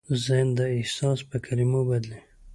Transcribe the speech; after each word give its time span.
ذهن 0.25 0.47
دا 0.57 0.65
احساس 0.79 1.19
په 1.29 1.37
کلمو 1.45 1.81
بدلوي. 1.89 2.19